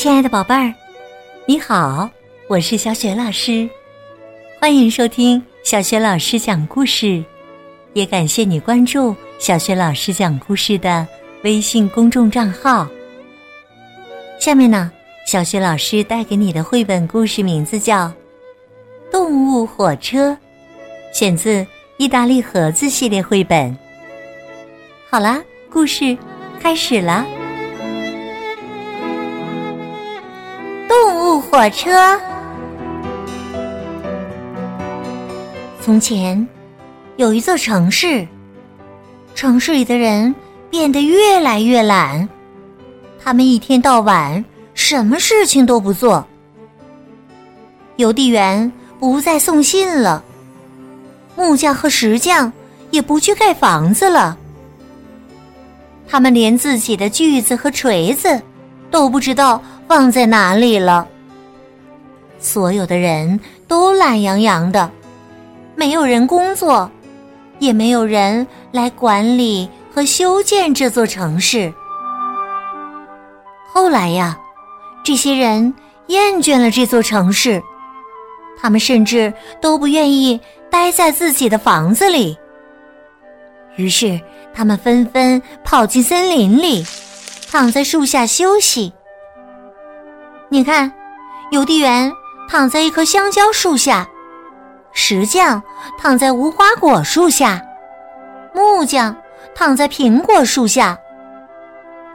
[0.00, 0.72] 亲爱的宝贝儿，
[1.44, 2.08] 你好，
[2.48, 3.68] 我是小雪老师，
[4.58, 7.22] 欢迎收听小雪老师讲故事，
[7.92, 11.06] 也感谢你关注小雪老师讲故事的
[11.44, 12.88] 微信公众账号。
[14.38, 14.90] 下面呢，
[15.26, 18.06] 小雪老师带给你的绘本故事名字叫
[19.12, 20.30] 《动物火车》，
[21.12, 21.66] 选自
[21.98, 23.76] 意大利盒子系列绘本。
[25.10, 26.16] 好啦，故事
[26.58, 27.26] 开始了。
[31.50, 31.90] 火车。
[35.80, 36.46] 从前
[37.16, 38.24] 有一座城市，
[39.34, 40.32] 城市里的人
[40.70, 42.28] 变得越来越懒，
[43.20, 46.24] 他们一天到晚什么事情都不做。
[47.96, 48.70] 邮递员
[49.00, 50.22] 不再送信了，
[51.34, 52.52] 木匠和石匠
[52.92, 54.38] 也不去盖房子了，
[56.06, 58.40] 他们连自己的锯子和锤子
[58.88, 59.60] 都不知道。
[59.88, 61.08] 放在哪里了？
[62.40, 63.38] 所有的人
[63.68, 64.90] 都懒洋洋的，
[65.76, 66.90] 没有人工作，
[67.58, 71.72] 也没有人来管理和修建这座城市。
[73.72, 74.38] 后来呀，
[75.04, 75.74] 这些人
[76.06, 77.62] 厌倦了这座城市，
[78.60, 82.36] 他们甚至都不愿意待在自己的房子里。
[83.76, 84.20] 于是，
[84.52, 86.84] 他们纷纷跑进森林里，
[87.50, 88.92] 躺在树下休息。
[90.48, 90.92] 你看，
[91.52, 92.12] 邮递员
[92.50, 94.08] 躺在一棵香蕉树下，
[94.92, 95.62] 石匠
[95.96, 97.62] 躺在无花果树下，
[98.52, 99.16] 木匠
[99.54, 100.98] 躺在苹果树下。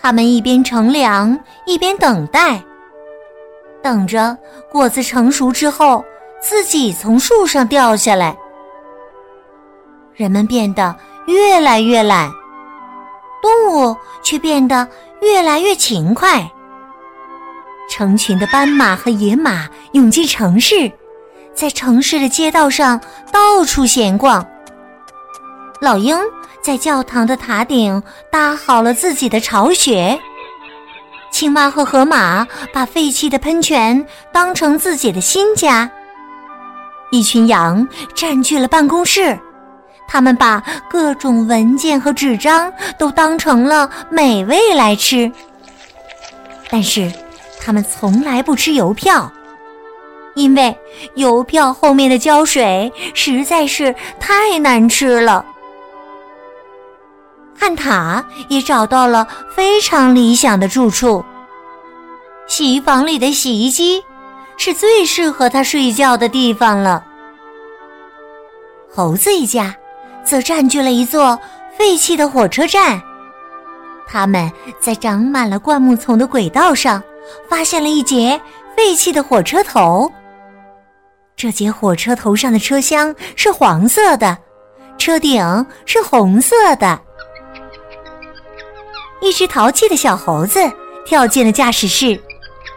[0.00, 2.62] 他们一边乘凉，一边等待，
[3.82, 4.34] 等着
[4.70, 6.02] 果子成熟之后
[6.40, 8.34] 自己从树上掉下来。
[10.14, 12.30] 人们变得越来越懒，
[13.42, 14.88] 动物却变得
[15.20, 16.50] 越来越勤快。
[17.92, 20.90] 成群的斑马和野马涌进城市，
[21.54, 22.98] 在城市的街道上
[23.30, 24.48] 到处闲逛。
[25.78, 26.16] 老鹰
[26.62, 30.18] 在教堂的塔顶搭好了自己的巢穴。
[31.30, 35.90] 青蛙和河马把废弃的喷泉当成自己的新家。
[37.10, 39.38] 一群羊占据了办公室，
[40.08, 45.30] 他们把各种文件和纸张都当成了美味来吃。
[46.70, 47.12] 但是。
[47.64, 49.30] 他们从来不吃邮票，
[50.34, 50.76] 因为
[51.14, 55.46] 邮票后面的胶水实在是太难吃了。
[57.56, 61.24] 汉塔也找到了非常理想的住处，
[62.48, 64.02] 洗衣房里的洗衣机
[64.56, 67.04] 是最适合他睡觉的地方了。
[68.92, 69.72] 猴子一家
[70.24, 71.38] 则占据了一座
[71.78, 73.00] 废弃的火车站，
[74.08, 74.50] 他们
[74.80, 77.00] 在长满了灌木丛的轨道上。
[77.48, 78.40] 发现了一节
[78.76, 80.10] 废弃的火车头。
[81.36, 84.36] 这节火车头上的车厢是黄色的，
[84.98, 87.00] 车顶是红色的。
[89.20, 90.60] 一只淘气的小猴子
[91.04, 92.20] 跳进了驾驶室，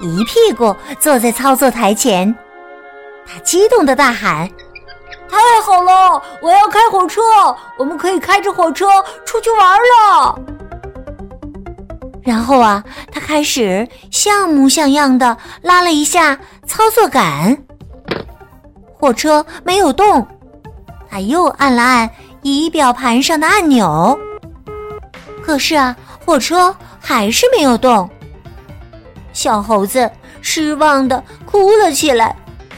[0.00, 2.34] 一屁股坐在操作台前。
[3.26, 4.48] 他激动的大喊
[5.30, 6.22] ：“太好了！
[6.40, 7.20] 我要开火车，
[7.76, 8.86] 我们可以开着火车
[9.24, 10.38] 出去玩了。”
[12.28, 17.56] 然后啊，他开始像模像样的拉了一下操作杆，
[18.92, 20.28] 火车没有动。
[21.10, 22.10] 他又按了按
[22.42, 24.18] 仪表盘上的按钮，
[25.42, 25.96] 可是啊，
[26.26, 28.06] 火车还是没有动。
[29.32, 30.10] 小猴子
[30.42, 32.36] 失望的哭了起来：“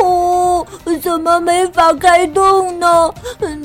[0.00, 0.64] 哦，
[1.02, 3.12] 怎么没法开动呢？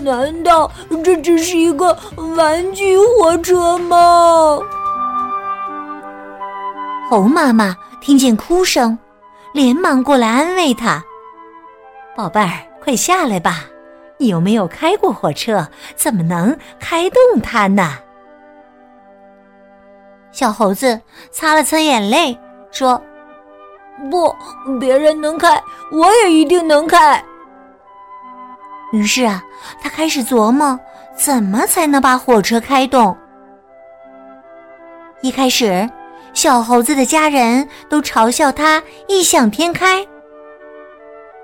[0.03, 0.71] 难道
[1.03, 1.95] 这只是一个
[2.35, 4.59] 玩具火车吗？”
[7.09, 8.97] 猴妈妈听见哭声，
[9.53, 11.01] 连忙过来安慰他
[12.17, 12.51] ：“宝贝儿，
[12.83, 13.63] 快下来吧！
[14.17, 15.65] 你又没有开过火车，
[15.95, 17.93] 怎么能开动它呢？”
[20.33, 20.99] 小猴子
[21.31, 22.37] 擦了擦眼泪，
[22.71, 23.01] 说
[24.11, 24.35] ：“不，
[24.77, 27.23] 别人能开，我也一定能开。”
[28.91, 29.41] 于是啊，
[29.81, 30.77] 他开始琢磨
[31.15, 33.15] 怎么才能把火车开动。
[35.21, 35.89] 一开始。
[36.37, 40.05] 小猴子的家人都嘲笑他异想天开。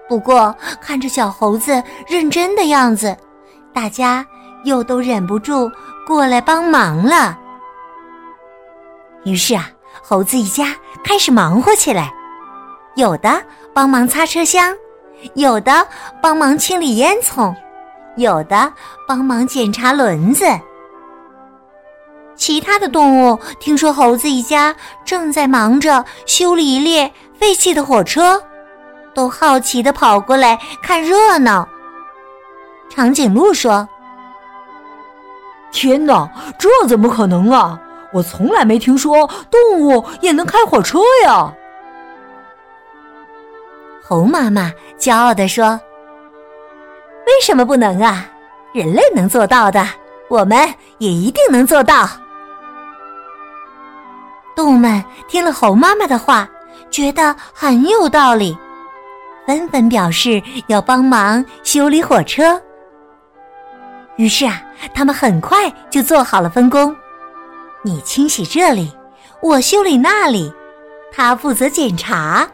[0.08, 3.18] 不过看着小猴子认真的样子，
[3.74, 4.24] 大家
[4.66, 5.72] 又都忍不住
[6.06, 7.36] 过来帮忙了。
[9.24, 9.68] 于是啊，
[10.04, 12.14] 猴子一家开始忙活起来，
[12.94, 13.44] 有的
[13.74, 14.76] 帮忙擦车厢，
[15.34, 15.88] 有的
[16.22, 17.52] 帮忙清理烟囱，
[18.16, 18.72] 有的
[19.08, 20.46] 帮忙检查轮子。
[22.46, 24.76] 其他的动物听说猴子一家
[25.06, 27.10] 正在忙着修理一列
[27.40, 28.44] 废弃的火车，
[29.16, 31.66] 都好奇的跑过来看热闹。
[32.90, 33.88] 长颈鹿说
[35.72, 36.30] ：“天哪，
[36.60, 37.80] 这怎么可能啊！
[38.12, 41.54] 我从来没听说动物也能开火车呀！”
[44.04, 44.70] 猴妈妈
[45.00, 45.80] 骄傲地说
[47.26, 48.30] ：“为什么不能啊？
[48.74, 49.88] 人类能做到的，
[50.28, 52.10] 我们也一定能做到。”
[54.56, 56.48] 动物们听了猴妈妈的话，
[56.92, 58.58] 觉得很有道理，
[59.48, 62.62] 纷纷表示要帮忙修理火车。
[64.18, 64.62] 于是啊，
[64.94, 66.96] 他们很快就做好了分工：
[67.82, 68.92] 你清洗这里，
[69.42, 70.54] 我修理那里，
[71.12, 72.48] 他负责检查。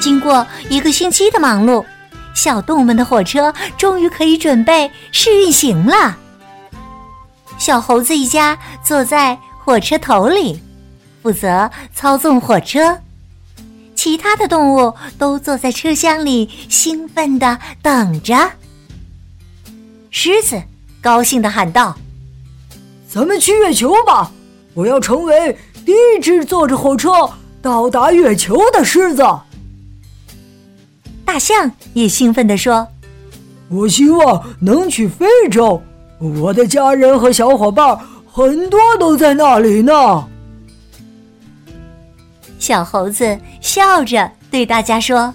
[0.00, 1.84] 经过一个星期的忙碌，
[2.34, 6.16] 小动物们的火车终于可以准备试运行了。
[7.68, 10.58] 小猴子一家坐在火车头里，
[11.22, 12.96] 负责操纵火车；
[13.94, 18.52] 其他的动物都坐在车厢里，兴奋的等着。
[20.08, 20.62] 狮子
[21.02, 21.94] 高兴的喊道
[23.06, 24.32] ：“咱们去月球吧！
[24.72, 25.54] 我要成为
[25.84, 27.10] 第一只坐着火车
[27.60, 29.22] 到达月球的狮子。”
[31.22, 32.88] 大象也兴奋地说
[33.68, 35.78] ：“我希望能去非洲。”
[36.18, 40.26] 我的家人和小伙伴很多都在那里呢。
[42.58, 45.32] 小猴子笑着对大家说：“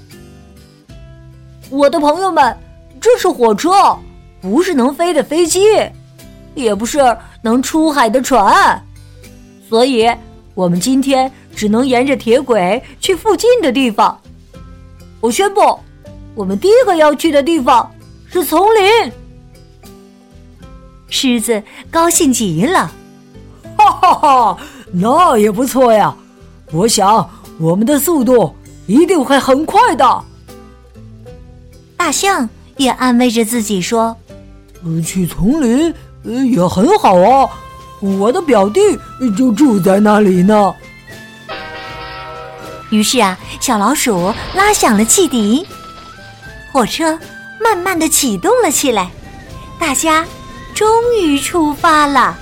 [1.71, 2.55] 我的朋友们，
[2.99, 3.71] 这是火车，
[4.41, 5.61] 不是能飞的飞机，
[6.53, 6.99] 也不是
[7.41, 8.81] 能出海的船，
[9.69, 10.05] 所以
[10.53, 14.19] 我们今天只能沿着铁轨去附近的地方。
[15.21, 15.79] 我宣布，
[16.35, 17.89] 我们第一个要去的地方
[18.27, 19.11] 是丛林。”
[21.09, 21.61] 狮子
[21.91, 22.91] 高兴极了，
[23.77, 24.57] 哈哈哈，
[24.91, 26.15] 那也不错呀！
[26.71, 27.29] 我想
[27.59, 28.55] 我们的速度
[28.87, 30.23] 一定会很快的。
[31.95, 34.17] 大象也安慰着自己说
[35.05, 35.93] ：“去丛林
[36.51, 37.49] 也很好啊，
[37.99, 38.79] 我的表弟
[39.37, 40.73] 就住在那里呢。”
[42.89, 45.65] 于是啊，小老鼠拉响了汽笛，
[46.71, 47.17] 火车
[47.63, 49.11] 慢慢的启动了起来，
[49.79, 50.25] 大家。
[50.73, 50.87] 终
[51.21, 52.37] 于出发了。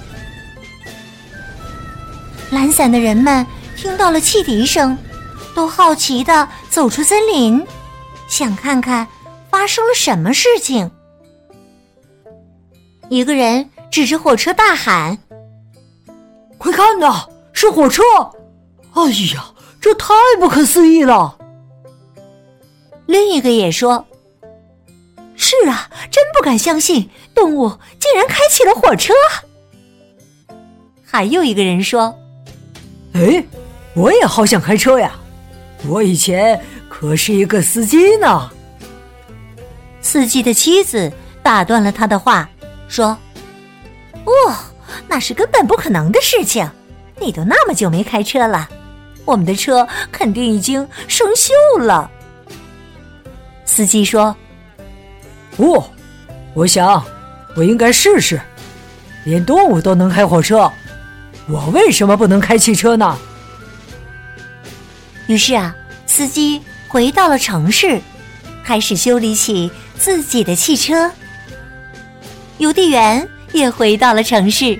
[2.49, 3.45] 懒散的人们
[3.75, 4.97] 听到了汽笛声，
[5.55, 7.65] 都好奇的走出森林，
[8.27, 9.07] 想看看
[9.49, 10.89] 发生了什么事情。
[13.09, 15.17] 一个人指着火车大喊
[16.57, 18.01] ：“快看呐，是火车！
[18.93, 19.03] 哎
[19.33, 19.45] 呀，
[19.79, 21.37] 这太不可思议了！”
[23.07, 24.05] 另一个也说。
[25.51, 27.67] 是啊，真不敢相信，动物
[27.99, 29.13] 竟然开起了火车。
[31.05, 32.17] 还有一个人说
[33.11, 33.43] ：“哎，
[33.93, 35.11] 我也好想开车呀！
[35.85, 38.49] 我以前可是一个司机呢。”
[39.99, 41.11] 司机的妻子
[41.43, 42.49] 打断了他的话，
[42.87, 43.17] 说
[44.23, 44.55] ：“哦，
[45.09, 46.65] 那是根本不可能的事情。
[47.19, 48.69] 你都那么久没开车了，
[49.25, 52.09] 我们的车肯定已经生锈了。”
[53.67, 54.33] 司机说。
[55.61, 55.83] 不，
[56.55, 57.05] 我想
[57.55, 58.41] 我应该试试。
[59.25, 60.71] 连动物都能开火车，
[61.47, 63.15] 我为什么不能开汽车呢？
[65.27, 65.75] 于是啊，
[66.07, 68.01] 司机回到了城市，
[68.65, 71.11] 开始修理起自己的汽车。
[72.57, 74.79] 邮递员也回到了城市，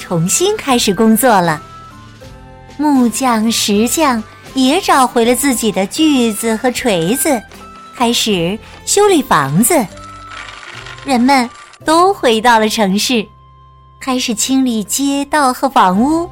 [0.00, 1.62] 重新开始工作了。
[2.76, 4.20] 木匠、石匠
[4.54, 7.40] 也找回了自己的锯子和锤子，
[7.96, 9.86] 开始修理房子。
[11.06, 11.48] 人们
[11.84, 13.24] 都回到了城市，
[14.00, 16.28] 开始清理街道和房屋。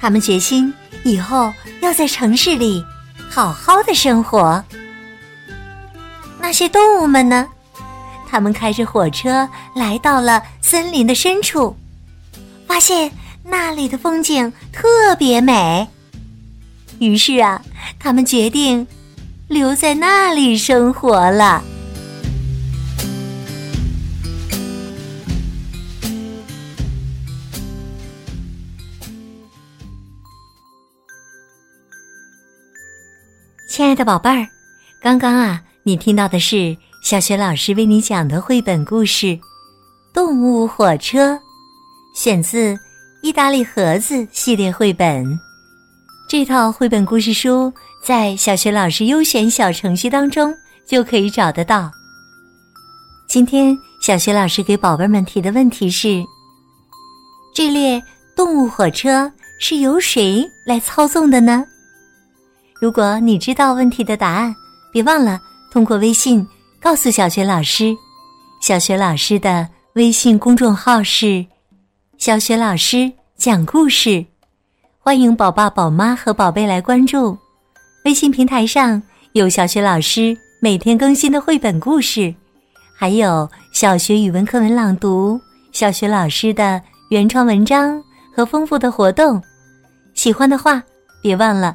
[0.00, 0.72] 他们决心
[1.04, 2.82] 以后要在城市里
[3.28, 4.64] 好好的生活。
[6.40, 7.46] 那些动物们呢？
[8.26, 9.46] 他们开着火车
[9.76, 11.76] 来到了森林的深处，
[12.66, 13.12] 发现
[13.44, 15.86] 那里的风景特别美。
[17.00, 17.60] 于是啊，
[17.98, 18.86] 他们决定
[19.46, 21.62] 留在那里生活了。
[33.66, 34.46] 亲爱的宝贝儿，
[35.00, 39.26] 刚刚啊，你听到的是小学老师为你讲的绘本故事
[40.12, 41.32] 《动物火车》，
[42.14, 42.74] 选自
[43.22, 45.24] 《意大利盒子》系列绘本。
[46.28, 50.54] 这套绘本故事书在小学老师优选小程序当中
[50.86, 51.90] 就可以找得到。
[53.26, 56.22] 今天小学老师给宝贝们提的问题是：
[57.54, 58.00] 这列
[58.36, 61.64] 动物火车是由谁来操纵的呢？
[62.84, 64.54] 如果你知道问题的答案，
[64.92, 65.40] 别忘了
[65.72, 66.46] 通过微信
[66.78, 67.96] 告诉小学老师。
[68.60, 71.46] 小学老师的微信公众号是
[72.20, 74.22] “小学老师讲故事”，
[75.00, 77.34] 欢迎宝爸宝妈和宝贝来关注。
[78.04, 82.34] 微信平台上有小学老师每天更新的绘本故事。
[82.94, 85.40] 还有小学语文课文朗读，
[85.72, 87.98] 小学老师的原创文章
[88.36, 89.42] 和丰富的活动，
[90.12, 90.82] 喜欢的话
[91.22, 91.74] 别忘了